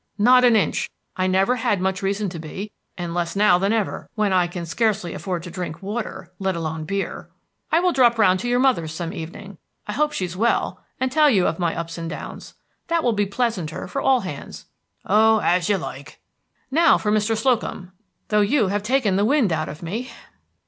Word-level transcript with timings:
"Not 0.17 0.43
an 0.43 0.55
inch. 0.55 0.89
I 1.15 1.27
never 1.27 1.57
had 1.57 1.79
much 1.79 2.01
reason 2.01 2.27
to 2.29 2.39
be; 2.39 2.71
and 2.97 3.13
less 3.13 3.35
now 3.35 3.59
than 3.59 3.71
ever, 3.71 4.09
when 4.15 4.33
I 4.33 4.47
can 4.47 4.65
scarcely 4.65 5.13
afford 5.13 5.43
to 5.43 5.51
drink 5.51 5.79
water, 5.79 6.33
let 6.39 6.55
alone 6.55 6.85
beer. 6.85 7.29
I 7.71 7.81
will 7.81 7.91
drop 7.91 8.17
round 8.17 8.39
to 8.39 8.47
your 8.49 8.57
mother's 8.59 8.91
some 8.95 9.13
evening 9.13 9.59
I 9.87 9.93
hope 9.93 10.11
she's 10.11 10.35
well, 10.35 10.83
and 10.99 11.11
tell 11.11 11.29
you 11.29 11.45
of 11.45 11.59
my 11.59 11.75
ups 11.75 11.99
and 11.99 12.09
downs. 12.09 12.55
That 12.87 13.03
will 13.03 13.13
be 13.13 13.27
pleasanter 13.27 13.87
for 13.87 14.01
all 14.01 14.21
hands." 14.21 14.65
"Oh, 15.05 15.37
as 15.37 15.69
you 15.69 15.77
like." 15.77 16.19
"Now 16.71 16.97
for 16.97 17.11
Mr. 17.11 17.37
Slocum, 17.37 17.91
though 18.29 18.41
you 18.41 18.69
have 18.69 18.81
taken 18.81 19.17
the 19.17 19.23
wind 19.23 19.53
out 19.53 19.69
of 19.69 19.83
me." 19.83 20.09